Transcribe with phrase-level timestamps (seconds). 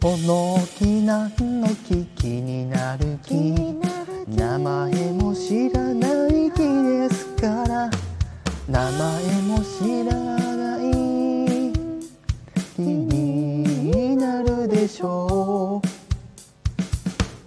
[0.00, 0.56] この
[1.04, 3.34] なんの木気になる木
[4.28, 7.90] 名前も知らない木ですから
[8.68, 11.72] 名前も知らない
[12.76, 15.37] 木になるでしょう。